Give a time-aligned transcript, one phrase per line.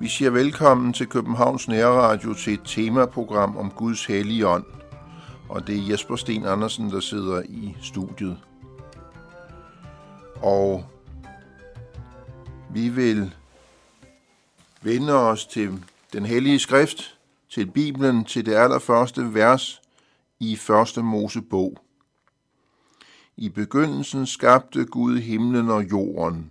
[0.00, 4.64] Vi siger velkommen til Københavns Nærradio til et temaprogram om Guds hellige ånd.
[5.48, 8.38] Og det er Jesper Sten Andersen, der sidder i studiet.
[10.36, 10.84] Og
[12.70, 13.34] vi vil
[14.82, 17.18] vende os til den hellige skrift,
[17.50, 19.82] til Bibelen, til det allerførste vers
[20.40, 21.78] i første Mosebog.
[23.36, 26.50] I begyndelsen skabte Gud himlen og jorden.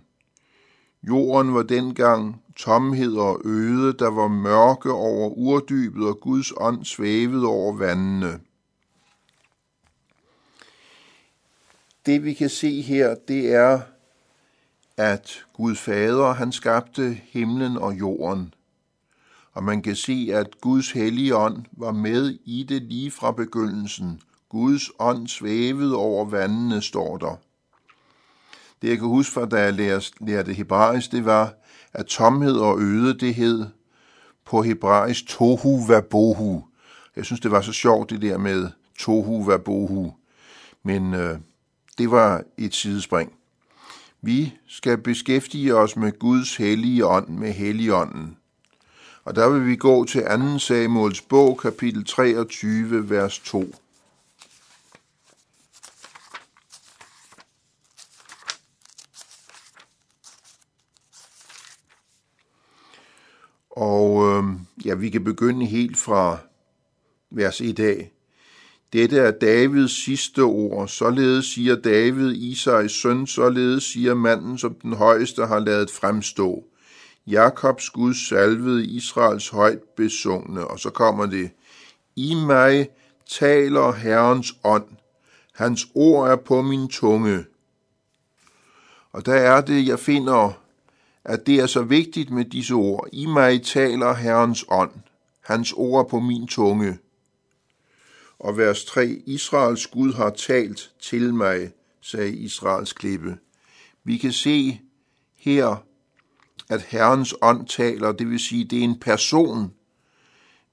[1.02, 7.46] Jorden var dengang tomhed og øde, der var mørke over urdybet, og Guds ånd svævede
[7.46, 8.40] over vandene.
[12.06, 13.80] Det vi kan se her, det er,
[14.96, 18.54] at Gud Fader, han skabte himlen og jorden.
[19.54, 24.20] Og man kan se, at Guds hellige ånd var med i det lige fra begyndelsen.
[24.48, 27.36] Guds ånd svævede over vandene, står der.
[28.82, 29.74] Det jeg kan huske fra, da jeg
[30.20, 31.54] lærte hebraisk, det var,
[31.92, 33.66] at tomhed og øde, det hed
[34.44, 36.64] på hebraisk tohu vabohu.
[37.16, 38.68] Jeg synes, det var så sjovt, det der med
[38.98, 40.14] tohu vabohu.
[40.82, 41.38] Men øh,
[41.98, 43.32] det var et sidespring.
[44.22, 48.36] Vi skal beskæftige os med Guds hellige ånd, med helligånden.
[49.24, 50.58] Og der vil vi gå til 2.
[50.58, 53.74] Samuels bog, kapitel 23, vers 2.
[63.70, 64.44] Og øh,
[64.84, 66.38] ja, vi kan begynde helt fra
[67.30, 68.10] vers 1 af.
[68.92, 70.88] Dette er Davids sidste ord.
[70.88, 76.64] Således siger David, Isais søn, således siger manden, som den højeste har lavet fremstå.
[77.26, 80.66] Jakobs Gud salvede Israels højt besungne.
[80.66, 81.50] Og så kommer det.
[82.16, 82.88] I mig
[83.30, 84.86] taler Herrens ånd.
[85.54, 87.44] Hans ord er på min tunge.
[89.12, 90.64] Og der er det, jeg finder
[91.24, 93.08] at det er så vigtigt med disse ord.
[93.12, 94.90] I mig taler Herrens ånd,
[95.40, 96.98] hans ord er på min tunge.
[98.38, 99.06] Og vers 3.
[99.26, 103.38] Israels Gud har talt til mig, sagde Israels klippe.
[104.04, 104.80] Vi kan se
[105.36, 105.84] her,
[106.68, 109.72] at Herrens ånd taler, det vil sige, det er en person.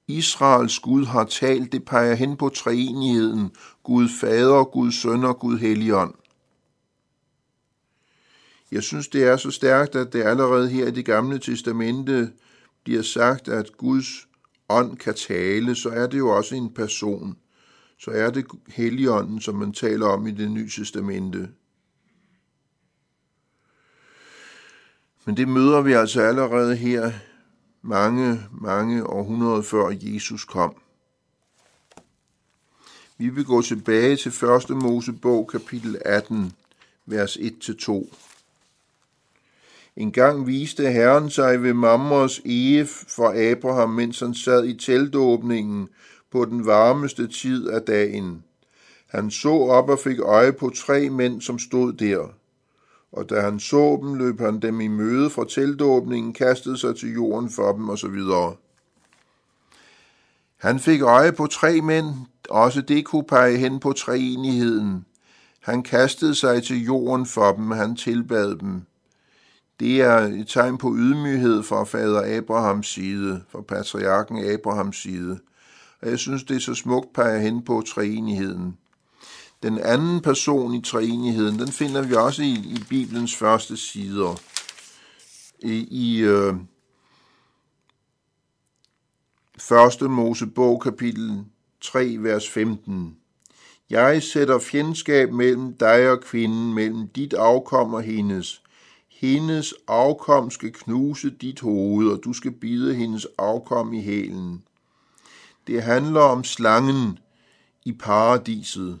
[0.08, 3.50] Israels Gud har talt, det peger hen på treenigheden,
[3.82, 6.14] Gud Fader, Gud Søn og Gud Helligånd.
[8.72, 12.30] Jeg synes, det er så stærkt, at det allerede her i det gamle testamente
[12.84, 14.06] bliver sagt, at Guds
[14.68, 17.36] ånd kan tale, så er det jo også en person.
[17.98, 21.48] Så er det Helligånden, som man taler om i det nye testamente.
[25.24, 27.12] Men det møder vi altså allerede her
[27.82, 30.76] mange, mange århundreder før Jesus kom.
[33.18, 34.70] Vi vil gå tilbage til 1.
[34.70, 36.52] Mosebog kapitel 18,
[37.06, 38.14] vers 1-2.
[39.96, 45.88] En gang viste Herren sig ved Mamres ege for Abraham, mens han sad i teltåbningen
[46.30, 48.44] på den varmeste tid af dagen.
[49.06, 52.28] Han så op og fik øje på tre mænd, som stod der.
[53.12, 57.12] Og da han så dem, løb han dem i møde fra teltåbningen, kastede sig til
[57.14, 58.18] jorden for dem osv.
[60.56, 62.06] Han fik øje på tre mænd,
[62.50, 65.06] også det kunne pege hen på treenigheden.
[65.60, 68.82] Han kastede sig til jorden for dem, han tilbad dem.
[69.80, 75.38] Det er et tegn på ydmyghed fra fader Abrahams side, fra patriarken Abrahams side.
[76.02, 78.76] Og jeg synes, det er så smukt peger hen på treenigheden.
[79.62, 84.40] Den anden person i treenigheden, den finder vi også i, i Bibelens første sider.
[85.58, 86.54] I, i øh,
[89.58, 91.44] første Mosebog, kapitel
[91.80, 93.16] 3, vers 15.
[93.90, 98.62] Jeg sætter fjendskab mellem dig og kvinden, mellem dit afkom og hendes
[99.22, 104.62] hendes afkom skal knuse dit hoved, og du skal bide hendes afkom i hælen.
[105.66, 107.18] Det handler om slangen
[107.84, 108.98] i paradiset.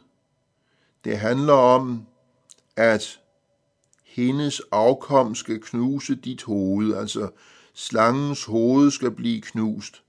[1.04, 2.06] Det handler om,
[2.76, 3.20] at
[4.04, 7.30] hendes afkom skal knuse dit hoved, altså
[7.74, 10.02] slangens hoved skal blive knust.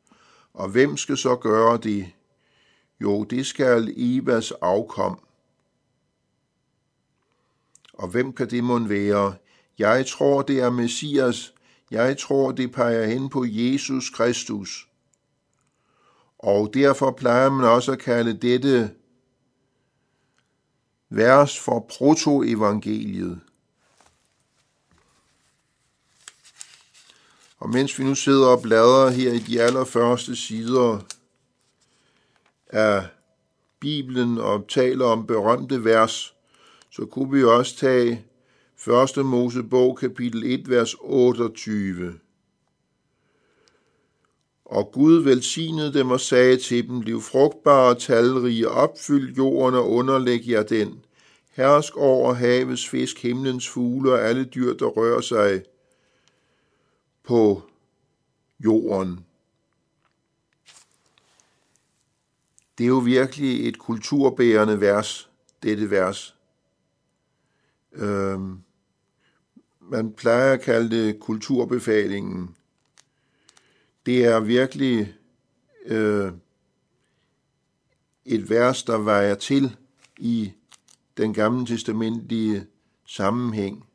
[0.54, 2.12] Og hvem skal så gøre det?
[3.02, 5.20] Jo, det skal Evas afkom.
[7.94, 9.34] Og hvem kan det måtte være?
[9.80, 11.54] Jeg tror, det er Messias.
[11.92, 14.88] Jeg tror, det peger hen på Jesus Kristus.
[16.40, 18.92] Og derfor plejer man også at kalde dette
[21.16, 23.40] vers for protoevangeliet.
[27.60, 31.00] Og mens vi nu sidder og bladrer her i de allerførste sider
[32.70, 33.08] af
[33.80, 36.34] Bibelen og taler om berømte vers,
[36.90, 38.26] så kunne vi også tage
[39.18, 39.26] 1.
[39.26, 42.20] Mosebog kapitel 1, vers 28.
[44.74, 49.92] Og Gud velsignede dem og sagde til dem, Bliv frugtbare og talrige, opfyld jorden og
[49.92, 51.06] underlæg jer den.
[51.52, 55.64] Hersk over havets fisk, himlens fugle og alle dyr, der rører sig
[57.24, 57.62] på
[58.60, 59.26] jorden.
[62.78, 65.30] Det er jo virkelig et kulturbærende vers,
[65.64, 66.36] dette vers.
[67.92, 68.58] Øhm,
[69.80, 72.56] man plejer at kalde det kulturbefalingen.
[74.06, 75.14] Det er virkelig
[75.86, 76.32] øh,
[78.26, 79.76] et vers, der vejer til
[80.18, 80.52] i
[81.18, 82.66] den gamle testamentlige
[83.08, 83.86] sammenhæng.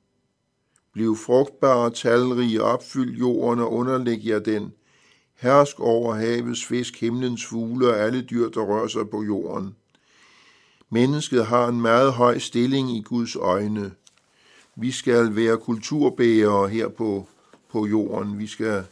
[0.93, 4.73] Bliv frugtbare, talrige, opfyld jorden og underlæg jer den.
[5.35, 9.77] Hersk over havets fisk, himlens fugle og alle dyr, der rører sig på jorden.
[10.91, 13.93] Mennesket har en meget høj stilling i Guds øjne.
[14.77, 17.29] Vi skal være kulturbærere her på,
[17.69, 18.39] på jorden.
[18.39, 18.85] Vi skal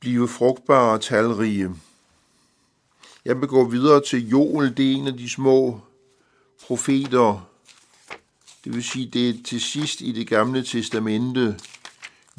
[0.00, 1.70] blive frugtbare og talrige.
[3.24, 4.76] Jeg vil gå videre til Joel.
[4.76, 5.80] Det er en af de små
[6.66, 7.48] profeter.
[8.64, 11.58] Det vil sige, det er til sidst i det gamle testamente.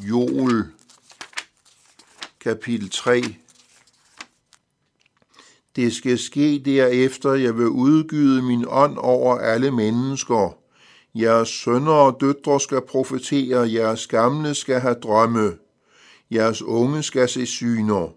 [0.02, 0.66] Joel,
[2.40, 3.24] kapitel 3.
[5.76, 10.58] Det skal ske derefter, jeg vil udgyde min ånd over alle mennesker.
[11.16, 15.58] Jeres sønner og døtre skal profetere, jeres gamle skal have drømme,
[16.32, 18.14] jeres unge skal se syner.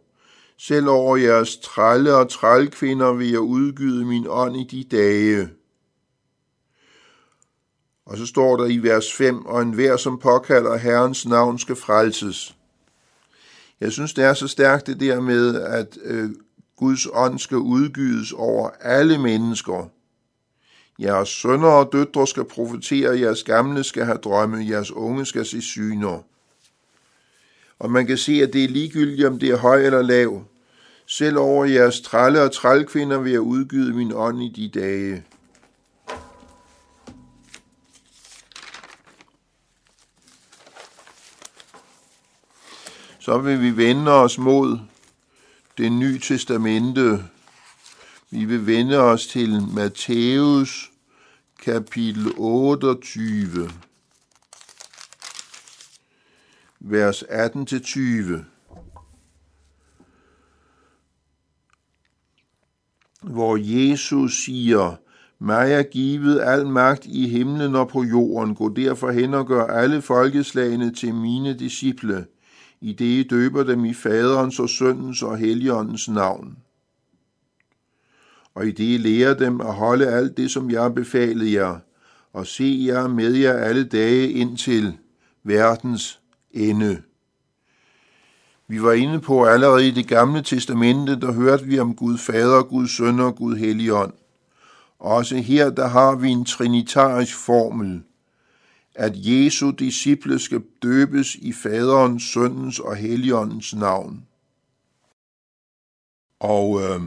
[0.59, 5.49] Selv over jeres trælle og trælkvinder vil jeg udgyde min ånd i de dage.
[8.07, 12.57] Og så står der i vers 5, og enhver, som påkalder Herrens navn, skal frelses.
[13.81, 16.31] Jeg synes, det er så stærkt det der med, at øh,
[16.77, 19.89] Guds ånd skal udgydes over alle mennesker.
[20.99, 25.63] Jeres sønner og døtre skal profetere, jeres gamle skal have drømme, jeres unge skal se
[25.63, 26.23] syner.
[27.81, 30.45] Og man kan se, at det er ligegyldigt, om det er høj eller lav.
[31.07, 35.25] Selv over jeres trælle og trælkvinder vil jeg udgyde min ånd i de dage.
[43.19, 44.79] Så vil vi vende os mod
[45.79, 47.25] det nye testamente.
[48.31, 50.91] Vi vil vende os til Matthæus
[51.63, 53.71] kapitel 28,
[56.81, 58.45] vers 18-20.
[63.23, 64.97] hvor Jesus siger,
[65.39, 68.55] mig er givet al magt i himlen og på jorden.
[68.55, 72.27] Gå derfor hen og gør alle folkeslagene til mine disciple,
[72.81, 76.57] i det I døber dem i faderens og søndens og helligåndens navn.
[78.55, 81.79] Og i det I lærer dem at holde alt det, som jeg befalede jer,
[82.33, 84.99] og se jer med jer alle dage indtil
[85.45, 86.20] verdens
[86.53, 87.03] ende.
[88.69, 92.63] Vi var inde på allerede i det gamle testamente, der hørte vi om Gud Fader,
[92.63, 94.13] Gud Søn og Gud Helligånd.
[94.99, 98.03] Også her, der har vi en trinitarisk formel,
[98.95, 104.27] at Jesu disciple skal døbes i Faderens, Søndens og Helligåndens navn.
[106.41, 107.01] Og øh,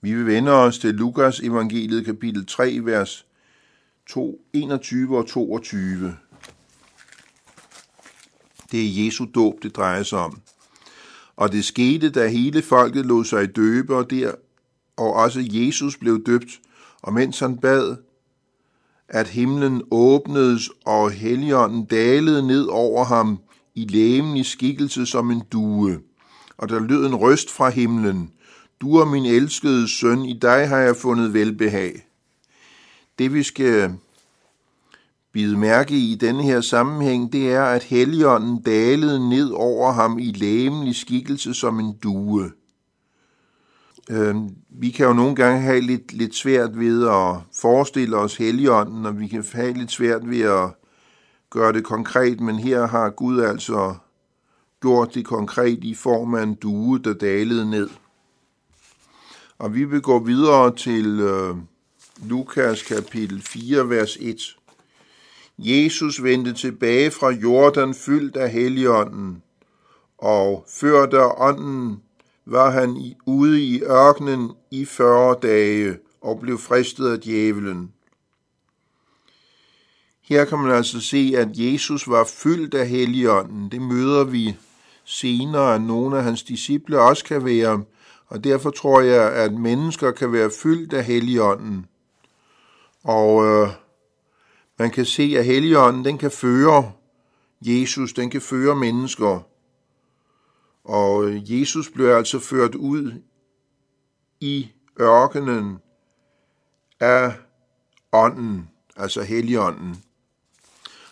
[0.00, 3.26] vi vil vende os til Lukas evangeliet kapitel 3, vers
[4.08, 6.16] 2, 21 og 22.
[8.72, 10.40] Det er Jesu dåb, det drejer sig om.
[11.36, 14.32] Og det skete, da hele folket lod sig døbe, og, der,
[14.96, 16.60] og også Jesus blev døbt,
[17.02, 17.96] og mens han bad,
[19.08, 23.38] at himlen åbnedes, og helligånden dalede ned over ham
[23.74, 26.00] i lægemlig skikkelse som en due.
[26.56, 28.30] Og der lød en røst fra himlen.
[28.80, 32.06] Du er min elskede søn, i dig har jeg fundet velbehag.
[33.18, 33.94] Det vi skal
[35.38, 40.32] bide mærke i denne her sammenhæng, det er, at Helligånden dalede ned over ham i
[40.32, 42.50] lægemlig skikkelse som en due.
[44.10, 44.36] Øh,
[44.70, 49.20] vi kan jo nogle gange have lidt, lidt svært ved at forestille os Helligånden, og
[49.20, 50.70] vi kan have lidt svært ved at
[51.50, 53.94] gøre det konkret, men her har Gud altså
[54.80, 57.88] gjort det konkret i form af en due, der dalede ned.
[59.58, 61.56] Og vi vil gå videre til øh,
[62.28, 64.57] Lukas kapitel 4, vers 1.
[65.58, 69.42] Jesus vendte tilbage fra Jordan fyldt af Helligånden,
[70.18, 72.02] og før der ånden
[72.46, 77.92] var han ude i ørkenen i 40 dage og blev fristet af djævelen.
[80.22, 83.70] Her kan man altså se, at Jesus var fyldt af Helligånden.
[83.70, 84.56] Det møder vi
[85.04, 87.82] senere, at nogle af hans disciple også kan være,
[88.26, 91.86] Og derfor tror jeg, at mennesker kan være fyldt af Helligånden.
[93.04, 93.68] Og øh,
[94.78, 96.92] man kan se, at Helligånden den kan føre
[97.60, 99.40] Jesus, den kan føre mennesker.
[100.84, 103.22] Og øh, Jesus blev altså ført ud
[104.40, 104.70] i
[105.00, 105.78] ørkenen
[107.00, 107.34] af
[108.12, 110.04] ånden, altså Helligånden.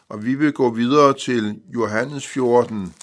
[0.08, 2.94] Og vi vil gå videre til Johannes 14.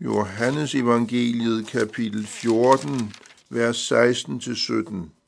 [0.00, 3.14] Johannes evangeliet kapitel 14,
[3.50, 5.21] vers 16-17.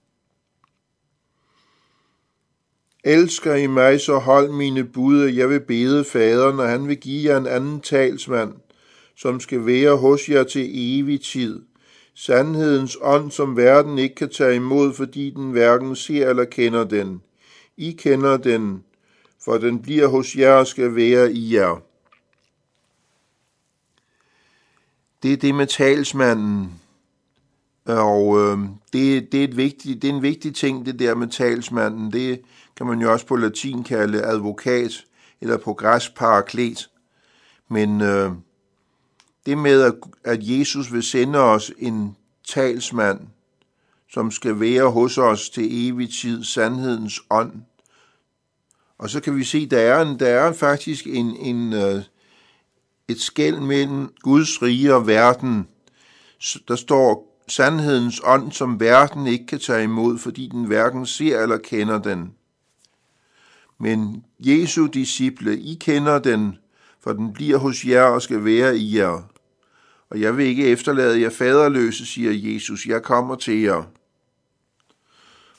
[3.07, 7.31] Elsker I mig, så hold mine bud, jeg vil bede faderen, og han vil give
[7.31, 8.53] jer en anden talsmand,
[9.17, 11.63] som skal være hos jer til evig tid.
[12.15, 17.23] Sandhedens ånd, som verden ikke kan tage imod, fordi den hverken ser eller kender den.
[17.77, 18.85] I kender den,
[19.45, 21.83] for den bliver hos jer og skal være i jer.
[25.23, 26.73] Det er det med talsmanden,
[27.85, 28.59] og øh,
[28.93, 32.13] det, det, er et vigtigt, det er en vigtig ting, det der med talsmanden.
[32.13, 32.41] Det
[32.77, 35.05] kan man jo også på latin kalde advokat,
[35.41, 36.91] eller på græs paraklet.
[37.69, 38.33] Men øh,
[39.47, 42.17] det med, at, at Jesus vil sende os en
[42.49, 43.21] talsmand,
[44.11, 47.53] som skal være hos os til evig tid, sandhedens ånd.
[48.99, 52.03] Og så kan vi se, der er, en, der er faktisk en, en, øh,
[53.09, 55.69] et skæld mellem Guds rige og verden.
[56.69, 61.59] Der står sandhedens ånd, som verden ikke kan tage imod, fordi den hverken ser eller
[61.59, 62.35] kender den.
[63.85, 66.59] Men Jesu disciple, I kender den,
[67.03, 69.23] for den bliver hos jer og skal være i jer.
[70.11, 73.83] Og jeg vil ikke efterlade jer faderløse, siger Jesus, jeg kommer til jer.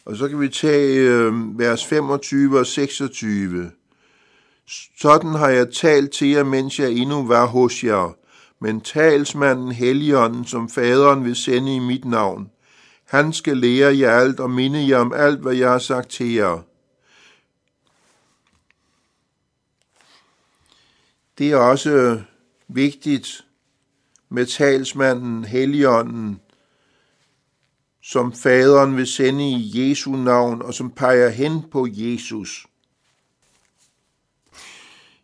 [0.06, 3.72] Og så kan vi tage øh, vers 25 og 26.
[5.00, 8.16] Sådan har jeg talt til jer, mens jeg endnu var hos jer.
[8.62, 12.50] Men talsmanden Helligånden, som faderen vil sende i mit navn,
[13.08, 16.34] han skal lære jer alt og minde jer om alt, hvad jeg har sagt til
[16.34, 16.62] jer.
[21.38, 22.22] Det er også øh,
[22.68, 23.46] vigtigt
[24.30, 26.40] med talsmanden Helligånden,
[28.04, 32.68] som faderen vil sende i Jesu navn, og som peger hen på Jesus.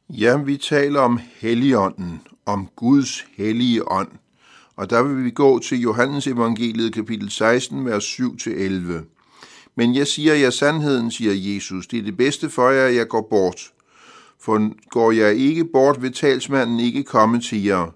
[0.09, 4.11] Ja, vi taler om Helligånden, om Guds hellige ånd.
[4.75, 9.05] Og der vil vi gå til Johannes evangeliet kapitel 16, vers 7-11.
[9.75, 11.87] Men jeg siger jer sandheden, siger Jesus.
[11.87, 13.71] Det er det bedste for jer, at jeg går bort.
[14.43, 17.88] For går jeg ikke bort, vil talsmanden ikke komme til jer.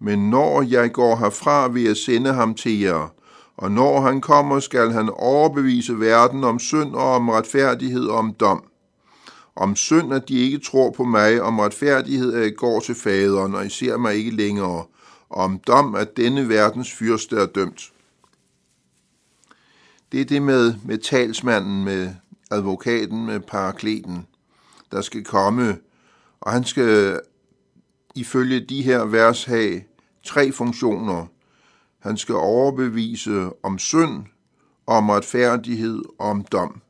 [0.00, 3.12] Men når jeg går herfra, vil jeg sende ham til jer.
[3.56, 8.32] Og når han kommer, skal han overbevise verden om synd og om retfærdighed og om
[8.32, 8.64] dom.
[9.56, 13.54] Om synd, at de ikke tror på mig, om retfærdighed, at jeg går til faderen,
[13.54, 14.84] og I ser mig ikke længere.
[15.28, 17.92] Og om dom, at denne verdens fyrste er dømt.
[20.12, 22.10] Det er det med, med talsmanden, med
[22.50, 24.26] advokaten, med parakleten,
[24.94, 25.78] der skal komme,
[26.40, 27.20] og han skal
[28.14, 29.80] ifølge de her vers have
[30.24, 31.26] tre funktioner.
[31.98, 34.24] Han skal overbevise om synd,
[34.86, 36.80] om retfærdighed og om dom.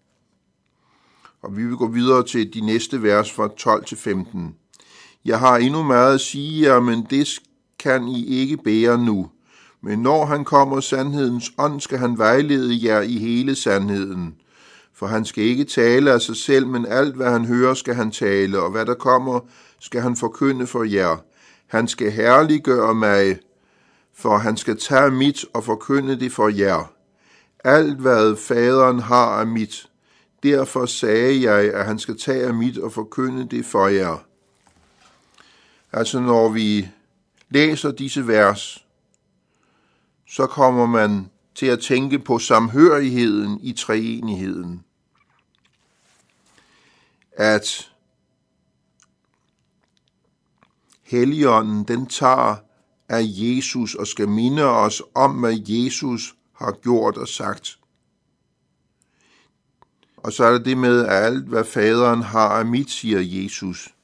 [1.42, 4.54] Og vi vil gå videre til de næste vers fra 12 til 15.
[5.24, 7.28] Jeg har endnu meget at sige jer, men det
[7.78, 9.30] kan I ikke bære nu.
[9.82, 14.34] Men når han kommer sandhedens ånd, skal han vejlede jer i hele sandheden.
[14.94, 18.10] For han skal ikke tale af sig selv, men alt hvad han hører, skal han
[18.10, 19.40] tale, og hvad der kommer,
[19.78, 21.16] skal han forkynde for jer.
[21.66, 23.38] Han skal herliggøre mig,
[24.14, 26.92] for han skal tage mit og forkynde det for jer.
[27.64, 29.86] Alt hvad faderen har er mit.
[30.42, 34.24] Derfor sagde jeg, at han skal tage af mit og forkynde det for jer.
[35.92, 36.88] Altså når vi
[37.50, 38.84] læser disse vers,
[40.28, 44.84] så kommer man til at tænke på samhørigheden i treenigheden.
[47.32, 47.90] At
[51.02, 52.56] Helligånden, den tager
[53.08, 57.78] af Jesus og skal minde os om, hvad Jesus har gjort og sagt.
[60.16, 63.94] Og så er der det med, at alt, hvad faderen har af mit, siger Jesus.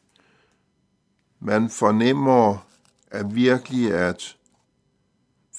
[1.41, 2.67] Man fornemmer
[3.11, 4.37] at virkelig, at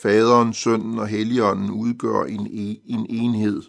[0.02, 3.62] faderen, sønnen og helligånden udgør en, e, en enhed.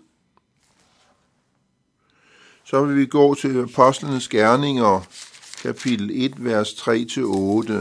[2.64, 5.00] Så vil vi gå til Apostlenes Gerninger,
[5.62, 7.72] kapitel 1, vers 3-8.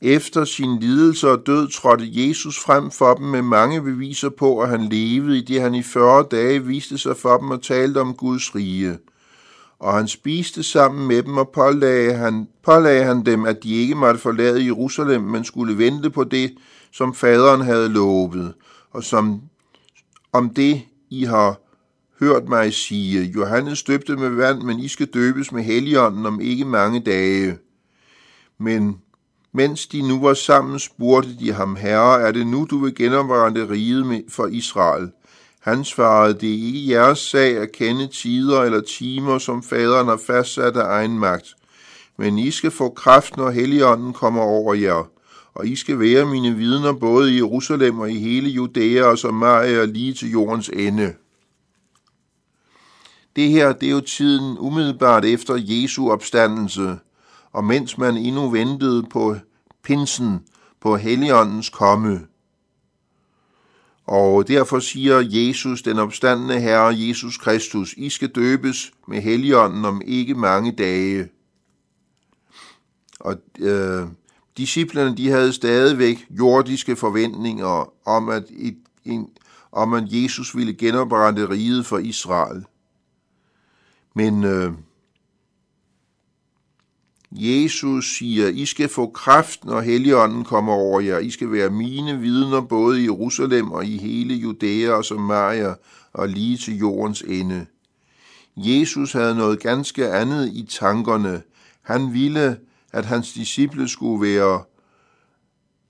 [0.00, 4.68] Efter sin lidelse og død trådte Jesus frem for dem med mange beviser på, at
[4.68, 8.14] han levede, i det han i 40 dage viste sig for dem og talte om
[8.14, 8.98] Guds rige
[9.80, 13.94] og han spiste sammen med dem, og pålagde han, pålagde han dem, at de ikke
[13.94, 16.54] måtte forlade Jerusalem, men skulle vente på det,
[16.92, 18.54] som faderen havde lovet,
[18.90, 19.42] og som
[20.32, 21.60] om det, I har
[22.20, 26.64] hørt mig sige, Johannes døbte med vand, men I skal døbes med heligånden om ikke
[26.64, 27.58] mange dage.
[28.58, 28.98] Men
[29.52, 33.70] mens de nu var sammen, spurgte de ham, Herre, er det nu, du vil genoprette
[33.70, 35.10] riget for Israel?
[35.60, 40.20] Han svarede, det er ikke jeres sag at kende tider eller timer, som faderen har
[40.26, 41.54] fastsat af egen magt.
[42.16, 45.10] Men I skal få kraft, når Helligånden kommer over jer,
[45.54, 49.84] og I skal være mine vidner både i Jerusalem og i hele Judæa og Samaria
[49.84, 51.14] lige til jordens ende.
[53.36, 56.98] Det her, det er jo tiden umiddelbart efter Jesu opstandelse,
[57.52, 59.36] og mens man endnu ventede på
[59.84, 60.40] pinsen,
[60.80, 62.20] på Helligåndens komme.
[64.08, 70.02] Og derfor siger Jesus, den opstandende Herre Jesus Kristus, I skal døbes med Helligånden om
[70.04, 71.28] ikke mange dage.
[73.20, 74.06] Og øh,
[74.56, 79.28] disciplerne, de havde stadigvæk jordiske forventninger om, at, et, en,
[79.72, 82.64] om at Jesus ville genoprette riget for Israel.
[84.14, 84.72] Men øh,
[87.32, 91.18] Jesus siger, I skal få kraft, når Helligånden kommer over jer.
[91.18, 95.74] I skal være mine vidner både i Jerusalem og i hele Judæa og Samaria
[96.12, 97.66] og lige til jordens ende.
[98.56, 101.42] Jesus havde noget ganske andet i tankerne.
[101.82, 102.56] Han ville,
[102.92, 104.62] at hans disciple skulle være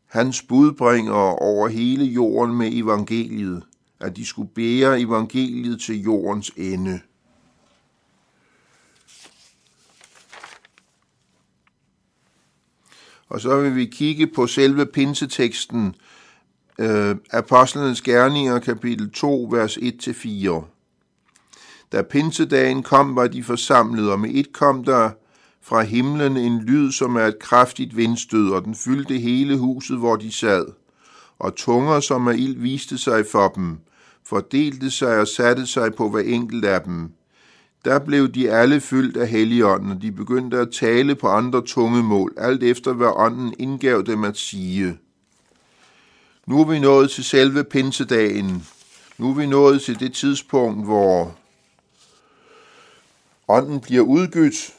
[0.07, 3.63] hans budbringere over hele jorden med evangeliet,
[4.01, 7.01] at de skulle bære evangeliet til jordens ende.
[13.29, 15.95] Og så vil vi kigge på selve pinseteksten,
[16.79, 20.65] øh, Apostlenes Gerninger, kapitel 2, vers 1-4.
[21.93, 25.11] Da pinsedagen kom, var de forsamlet, og med et kom der
[25.63, 30.17] fra himlen en lyd, som er et kraftigt vindstød, og den fyldte hele huset, hvor
[30.17, 30.67] de sad.
[31.39, 33.79] Og tunger, som er ild, viste sig for dem,
[34.25, 37.11] fordelte sig og satte sig på hver enkelt af dem.
[37.85, 42.35] Der blev de alle fyldt af helligånden, og de begyndte at tale på andre tungemål,
[42.37, 44.99] alt efter hvad ånden indgav dem at sige.
[46.47, 48.67] Nu er vi nået til selve pinsedagen.
[49.19, 51.37] Nu er vi nået til det tidspunkt, hvor
[53.49, 54.75] ånden bliver udgydt,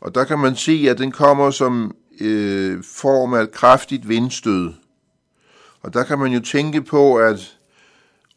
[0.00, 4.72] og der kan man se, at den kommer som øh, form af et kraftigt vindstød.
[5.82, 7.56] Og der kan man jo tænke på, at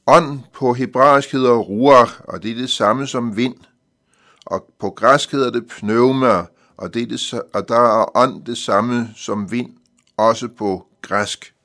[0.08, 3.56] ånd på hebraisk hedder ruach, og det er det samme som vind
[4.52, 6.46] og på græsk hedder det pneuma,
[6.78, 9.74] og, det er det, og der er ånd det samme som vind,
[10.18, 11.56] også på græsk.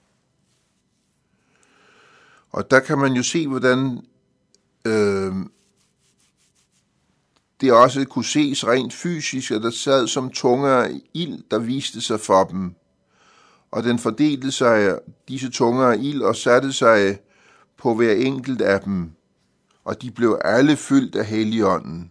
[2.51, 4.01] Og der kan man jo se, hvordan
[4.85, 5.35] øh,
[7.61, 12.21] det også kunne ses rent fysisk, at der sad som tunger ild, der viste sig
[12.21, 12.75] for dem.
[13.71, 17.19] Og den fordelte sig, disse tunger ild, og satte sig
[17.77, 19.11] på hver enkelt af dem.
[19.85, 22.11] Og de blev alle fyldt af Helligånden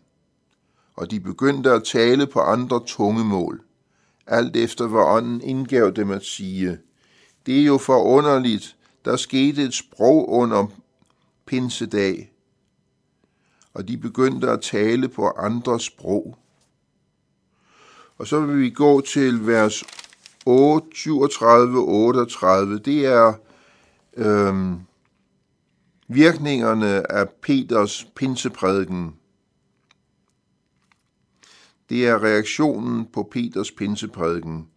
[0.95, 3.62] og de begyndte at tale på andre tungemål,
[4.27, 6.79] alt efter hvad ånden indgav dem at sige.
[7.45, 10.65] Det er jo forunderligt, der skete et sprog under
[11.45, 12.31] pinsedag,
[13.73, 16.38] og de begyndte at tale på andre sprog.
[18.17, 19.86] Og så vil vi gå til vers 37-38.
[22.86, 23.34] Det er
[24.17, 24.79] øhm,
[26.08, 29.15] virkningerne af Peters pinseprædiken.
[31.89, 34.67] Det er reaktionen på Peters pinseprædiken.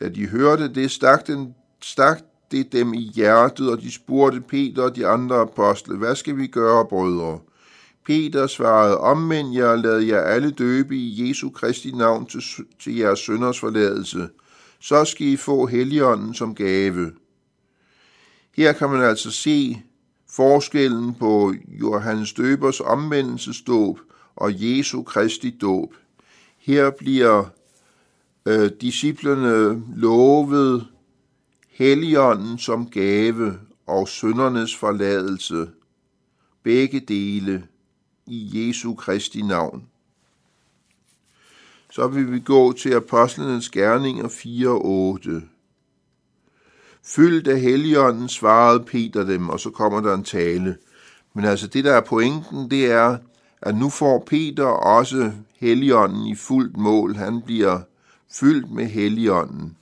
[0.00, 2.18] Da de hørte det, stak, den, stak
[2.50, 6.46] det dem i hjertet, og de spurgte Peter og de andre apostle, hvad skal vi
[6.46, 7.38] gøre, brødre?
[8.06, 12.42] Peter svarede, omvend jer og lad jer alle døbe i Jesu Kristi navn til,
[12.80, 14.28] til jeres sønders forladelse.
[14.80, 17.12] Så skal I få Helligånden som gave.
[18.56, 19.82] Her kan man altså se
[20.30, 24.00] forskellen på Johannes Døbers omvendelsesdåb
[24.36, 25.94] og Jesu Kristi dåb.
[26.58, 27.44] Her bliver
[28.46, 30.86] øh, disciplerne lovet
[31.68, 35.68] Helligånden som gave og søndernes forladelse,
[36.62, 37.66] begge dele
[38.26, 39.88] i Jesu Kristi navn.
[41.90, 45.42] Så vil vi gå til Apostlenes Gerninger 4.8.
[47.04, 50.76] Fyldt af Helligånden svarede Peter dem, og så kommer der en tale.
[51.34, 53.18] Men altså det, der er pointen, det er,
[53.62, 57.16] at nu får Peter også Helligånden i fuldt mål.
[57.16, 57.80] Han bliver
[58.32, 59.76] fyldt med Helligånden.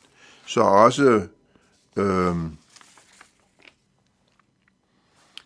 [0.47, 1.27] Så også
[1.97, 2.37] øh,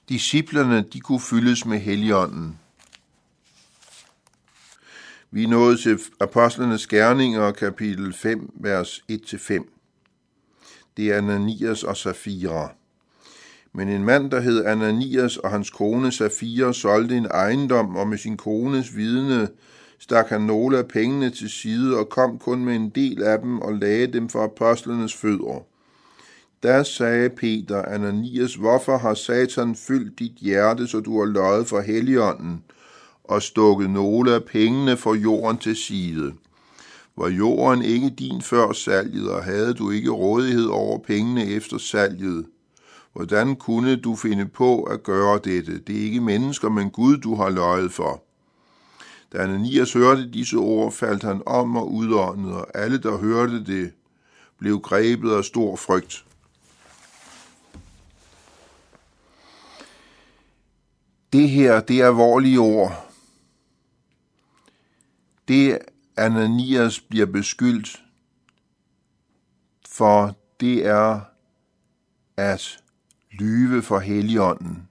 [0.09, 2.59] disciplerne, de kunne fyldes med Helligånden.
[5.31, 9.77] Vi er nået til Apostlenes Gerninger, kapitel 5, vers 1-5.
[10.97, 12.75] Det er Ananias og Safira.
[13.72, 18.18] Men en mand, der hed Ananias og hans kone Safira, solgte en ejendom, og med
[18.18, 19.48] sin kones vidne
[19.98, 23.59] stak han nogle af pengene til side og kom kun med en del af dem
[23.59, 25.64] og lagde dem for apostlenes fødder.
[26.62, 31.80] Da sagde Peter, Ananias, hvorfor har Satan fyldt dit hjerte, så du har løjet for
[31.80, 32.62] Helligånden
[33.24, 36.33] og stukket nogle af pengene for jorden til side?
[37.16, 42.46] Var jorden ikke din før salget, og havde du ikke rådighed over pengene efter salget?
[43.12, 45.79] Hvordan kunne du finde på at gøre dette?
[45.79, 48.23] Det er ikke mennesker, men Gud, du har løjet for.
[49.33, 53.92] Da Ananias hørte disse ord, faldt han om og udåndede, og alle, der hørte det,
[54.59, 56.25] blev grebet af stor frygt.
[61.33, 63.07] Det her, det er alvorlige ord.
[65.49, 65.79] Det
[66.16, 68.03] Ananias bliver beskyldt
[69.88, 71.20] for, det er
[72.37, 72.79] at
[73.31, 74.88] lyve for Helligånden.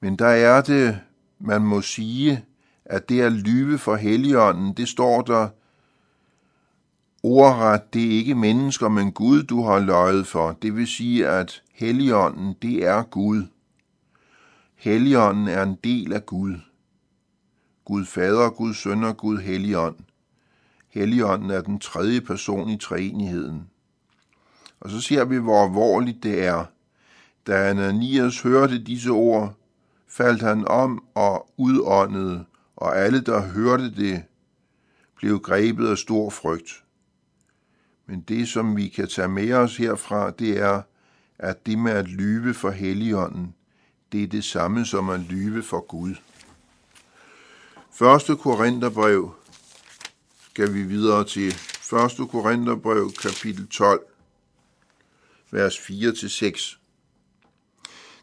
[0.00, 1.00] Men der er det,
[1.38, 2.44] man må sige,
[2.84, 5.48] at det at lyve for Helligånden, det står der
[7.22, 10.52] ordret, det er ikke mennesker, men Gud, du har løjet for.
[10.52, 13.42] Det vil sige, at Helligånden, det er Gud.
[14.74, 16.54] Helligånden er en del af Gud.
[17.84, 19.96] Gud Fader, Gud Søn og Gud Helligånd.
[20.88, 23.70] Helligånden er den tredje person i treenigheden.
[24.86, 26.64] Og så ser vi, hvor alvorligt det er.
[27.46, 29.54] Da Ananias hørte disse ord,
[30.08, 32.44] faldt han om og udåndede,
[32.76, 34.22] og alle, der hørte det,
[35.16, 36.84] blev grebet af stor frygt.
[38.06, 40.82] Men det, som vi kan tage med os herfra, det er,
[41.38, 43.54] at det med at lyve for Helligånden,
[44.12, 46.14] det er det samme som at lyve for Gud.
[48.30, 48.38] 1.
[48.38, 49.34] Korintherbrev
[50.50, 51.48] skal vi videre til.
[51.48, 52.28] 1.
[52.30, 54.00] Korintherbrev, kapitel 12,
[55.50, 56.78] vers 4-6.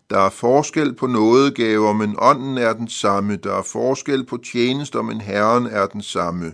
[0.09, 3.35] Der er forskel på nådegaver, men ånden er den samme.
[3.35, 6.53] Der er forskel på tjenester, men Herren er den samme.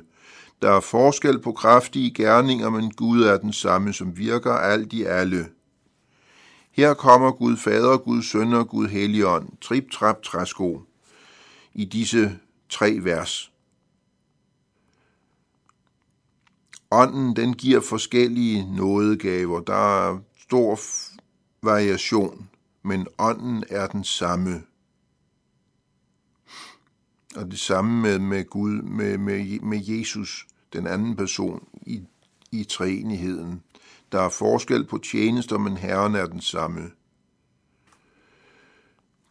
[0.61, 5.03] Der er forskel på kraftige gerninger, men Gud er den samme, som virker alt i
[5.03, 5.49] alle.
[6.71, 10.81] Her kommer Gud Fader, Gud Søn og Gud Helligånd, trip, trap, træsko,
[11.73, 13.51] i disse tre vers.
[16.91, 19.59] Ånden, den giver forskellige nådegaver.
[19.59, 20.17] Der er
[20.49, 20.79] stor
[21.61, 22.49] variation,
[22.83, 24.63] men ånden er den samme.
[27.35, 32.01] Og det samme med, med Gud, med, med, med Jesus, den anden person i,
[32.51, 33.63] i treenigheden.
[34.11, 36.91] Der er forskel på tjenester, men Herren er den samme.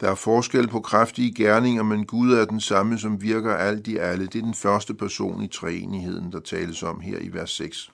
[0.01, 3.97] Der er forskel på kraftige gerninger, men Gud er den samme, som virker alt i
[3.97, 4.27] alle.
[4.27, 7.93] Det er den første person i treenigheden, der tales om her i vers 6.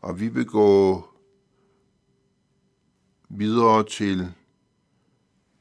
[0.00, 1.04] Og vi vil gå
[3.30, 4.28] videre til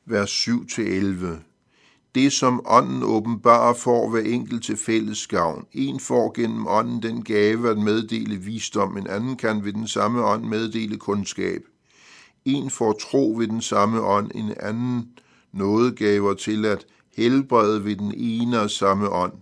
[0.06, 1.26] vers 7-11.
[2.16, 5.66] Det, som ånden åbenbarer, får hver enkelt til fælles gavn.
[5.74, 10.24] En får gennem ånden den gave at meddele visdom, en anden kan ved den samme
[10.24, 11.62] ånd meddele kundskab.
[12.46, 15.10] En får tro ved den samme ånd, en anden
[15.52, 19.34] nådegaver til at helbrede ved den ene og samme ånd,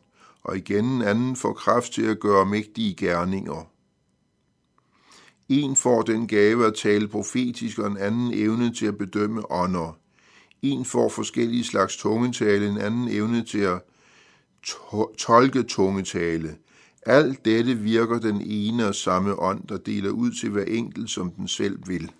[0.44, 3.75] og igen en anden får kraft til at gøre mægtige gerninger.
[5.49, 9.97] En får den gave at tale profetisk, og en anden evne til at bedømme ånder.
[10.62, 13.81] En får forskellige slags tungetale, en anden evne til at
[15.17, 16.55] tolke tungetale.
[17.05, 21.31] Alt dette virker den ene og samme ånd, der deler ud til hver enkelt, som
[21.31, 22.12] den selv vil.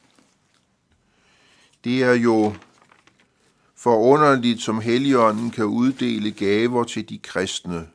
[1.83, 2.53] Det er jo
[3.75, 7.88] forunderligt, som Helligånden kan uddele gaver til de kristne.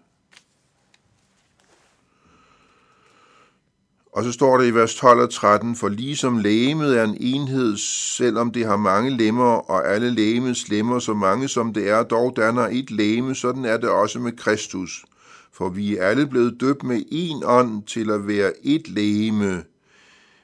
[4.12, 7.76] Og så står det i vers 12 og 13, for ligesom lægemet er en enhed,
[8.16, 12.36] selvom det har mange lemmer, og alle lægemets lemmer, så mange som det er, dog
[12.36, 15.04] danner et læme, sådan er det også med Kristus.
[15.52, 19.64] For vi er alle blevet døbt med én ånd til at være et lægeme,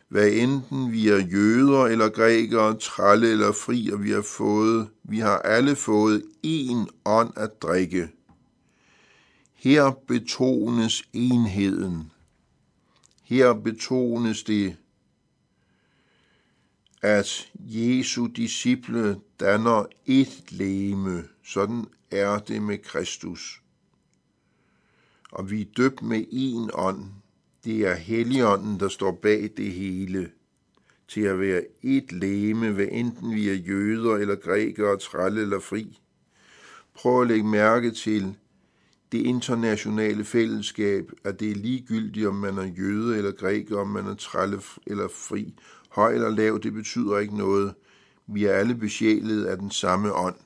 [0.08, 5.18] hvad enten vi er jøder eller grækere, tralle eller fri, og vi har fået, vi
[5.18, 8.08] har alle fået én ånd at drikke.
[9.54, 12.10] Her betones enheden.
[13.28, 14.76] Her betones det,
[17.02, 21.24] at Jesu disciple danner et læme.
[21.44, 23.62] Sådan er det med Kristus.
[25.32, 27.04] Og vi er døbt med en ånd.
[27.64, 30.30] Det er Helligånden, der står bag det hele.
[31.08, 35.98] Til at være et læme, hvad enten vi er jøder eller grækere, trælle eller fri.
[36.94, 38.36] Prøv at lægge mærke til
[39.12, 44.06] det internationale fællesskab, at det er ligegyldigt, om man er jøde eller græker, om man
[44.06, 45.54] er trælle eller fri,
[45.88, 47.74] høj eller lav, det betyder ikke noget.
[48.26, 50.36] Vi er alle besjælet af den samme ånd.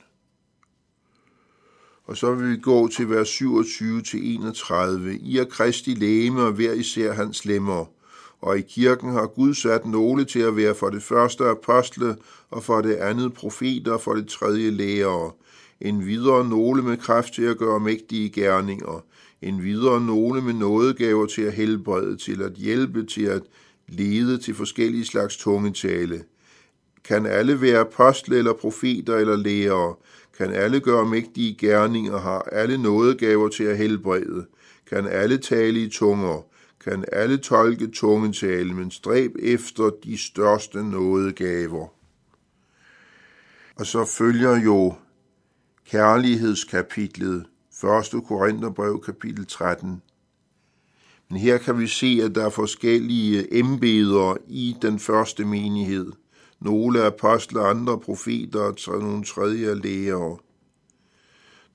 [2.03, 5.09] Og så vil vi gå til vers 27-31.
[5.09, 7.85] I er Kristi læme og hver især hans lemmer.
[8.41, 12.15] Og i kirken har Gud sat nogle til at være for det første apostle,
[12.49, 15.31] og for det andet profeter, og for det tredje lærere.
[15.81, 19.03] En videre nogle med kraft til at gøre mægtige gerninger.
[19.41, 23.41] En videre nogle med nådegaver til at helbrede, til at hjælpe, til at
[23.87, 26.23] lede til forskellige slags tungetale.
[27.03, 29.95] Kan alle være apostle eller profeter eller lærere?
[30.37, 32.17] Kan alle gøre mægtige gerninger?
[32.17, 34.45] Har alle nådegaver til at helbrede?
[34.89, 36.45] Kan alle tale i tunger?
[36.83, 41.87] Kan alle tolke tungetale, men stræb efter de største nådegaver?
[43.75, 44.93] Og så følger jo
[45.91, 47.45] kærlighedskapitlet,
[48.13, 48.23] 1.
[48.27, 50.01] Korintherbrev kapitel 13.
[51.29, 56.11] Men her kan vi se, at der er forskellige embeder i den første menighed.
[56.59, 60.41] Nogle er apostler, andre profeter og nogle tredje læger.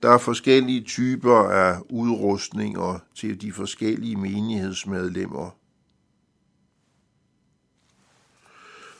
[0.02, 5.50] Der er forskellige typer af udrustninger til de forskellige menighedsmedlemmer.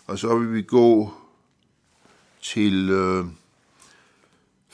[0.07, 1.11] Og så vil vi gå
[2.43, 3.25] til øh,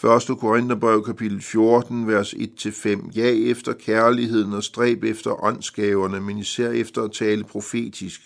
[0.05, 0.39] 1.
[0.39, 3.11] Korintherbrev kapitel 14, vers 1-5.
[3.15, 8.21] Ja, efter kærligheden og stræb efter åndsgaverne, men især efter at tale profetisk.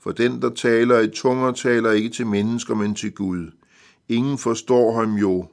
[0.00, 3.50] For den, der taler i tunger, taler ikke til mennesker, men til Gud.
[4.08, 5.46] Ingen forstår ham jo.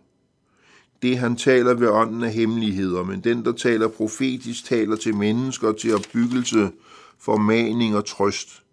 [1.01, 5.71] Det, han taler ved ånden af hemmeligheder, men den, der taler profetisk, taler til mennesker
[5.71, 6.71] til opbyggelse,
[7.19, 8.63] formaning og trøst.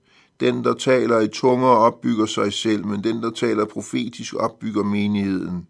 [0.41, 5.67] Den, der taler i tunger, opbygger sig selv, men den, der taler profetisk, opbygger menigheden.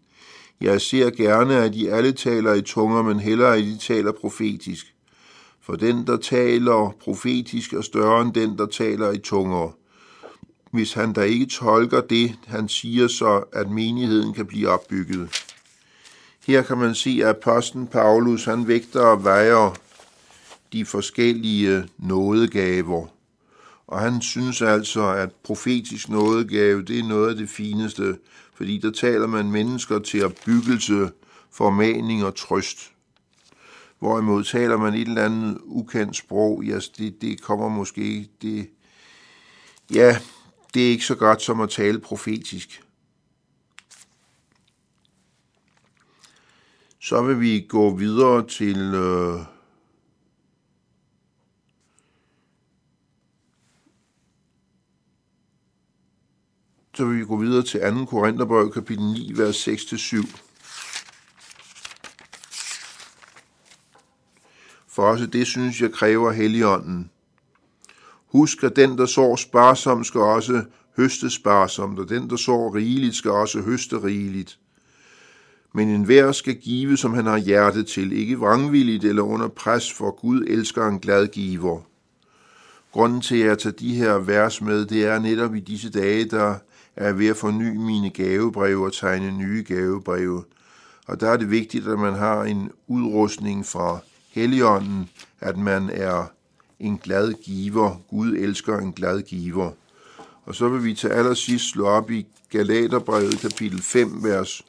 [0.61, 4.93] Jeg ser gerne, at de alle taler i tunger, men hellere, at de taler profetisk.
[5.61, 9.75] For den, der taler profetisk, er større end den, der taler i tunger.
[10.71, 15.29] Hvis han da ikke tolker det, han siger så, at menigheden kan blive opbygget.
[16.47, 19.75] Her kan man se, at apostlen Paulus, han vægter og vejer
[20.73, 23.16] de forskellige nådegaver.
[23.87, 28.17] Og han synes altså, at profetisk nådegave, det er noget af det fineste,
[28.53, 31.11] fordi der taler man mennesker til opbyggelse,
[31.51, 32.91] formaning og trøst.
[33.99, 38.69] Hvorimod taler man et eller andet ukendt sprog, ja, det, det kommer måske, det,
[39.93, 40.17] ja,
[40.73, 42.83] det er ikke så godt som at tale profetisk.
[47.01, 49.39] Så vil vi gå videre til øh,
[56.97, 58.05] Så vil vi gå videre til 2.
[58.05, 60.37] Korintherbrev, kapitel 9, vers 6-7.
[64.87, 67.09] For også det synes jeg kræver Helligånden.
[68.27, 70.63] Husk, at den, der sår sparsomt, skal også
[70.95, 74.59] høste sparsomt, og den, der sår rigeligt, skal også høste rigeligt.
[75.73, 80.21] Men enhver skal give, som han har hjertet til, ikke vrangvilligt eller under pres, for
[80.21, 81.81] Gud elsker en glad giver.
[82.91, 86.25] Grunden til, at jeg tager de her vers med, det er netop i disse dage,
[86.25, 86.55] der
[86.97, 90.43] er ved at forny mine gavebreve og tegne nye gavebreve.
[91.07, 93.99] Og der er det vigtigt, at man har en udrustning fra
[94.31, 96.31] Helligånden, at man er
[96.79, 98.01] en glad giver.
[98.09, 99.71] Gud elsker en glad giver.
[100.45, 104.61] Og så vil vi til allersidst slå op i Galaterbrevet kapitel 5, vers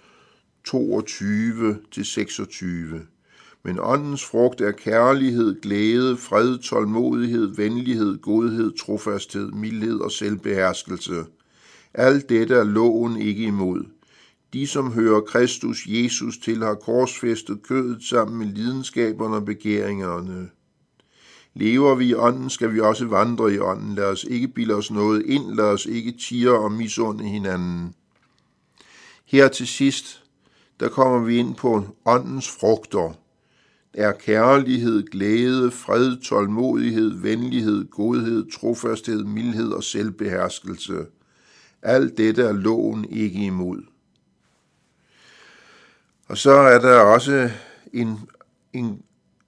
[0.69, 0.75] 22-26.
[3.64, 11.25] Men åndens frugt er kærlighed, glæde, fred, tålmodighed, venlighed, godhed, trofasthed, mildhed og selvbeherskelse–
[11.94, 13.85] alt dette er loven ikke imod.
[14.53, 20.51] De, som hører Kristus Jesus til, har korsfæstet kødet sammen med lidenskaberne og begæringerne.
[21.55, 23.94] Lever vi i ånden, skal vi også vandre i ånden.
[23.94, 27.94] Lad os ikke bilde os noget ind, lad os ikke tire og misunde hinanden.
[29.24, 30.24] Her til sidst,
[30.81, 33.12] der kommer vi ind på åndens frugter.
[33.94, 40.96] Er kærlighed, glæde, fred, tålmodighed, venlighed, godhed, trofasthed, mildhed og selvbeherskelse–
[41.83, 43.83] alt dette er loven ikke imod.
[46.29, 47.51] Og så er der også
[47.93, 48.19] en,
[48.73, 49.03] en,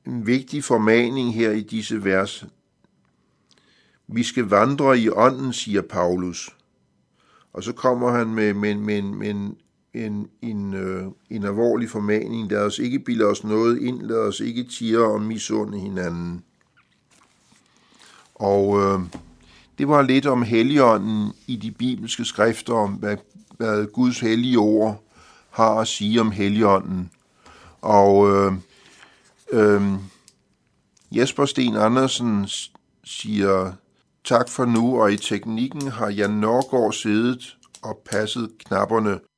[0.06, 2.44] en vigtig formaning her i disse vers.
[4.06, 6.56] Vi skal vandre i ånden, siger Paulus.
[7.52, 9.56] Og så kommer han med, med, med, med en,
[9.94, 12.50] en, en, øh, en alvorlig formaning.
[12.50, 16.44] Lad os ikke bilde os noget ind, lad os ikke tire og misunde hinanden.
[18.34, 19.00] Og øh,
[19.80, 23.16] det var lidt om helligånden i de bibelske skrifter, om hvad,
[23.56, 25.04] hvad Guds hellige ord
[25.50, 27.10] har at sige om helligånden.
[27.80, 28.52] Og øh,
[29.52, 29.82] øh,
[31.10, 32.48] Jesper Sten Andersen
[33.04, 33.72] siger,
[34.24, 39.20] tak for nu, og i teknikken har jeg nok Norgård siddet og passet knapperne.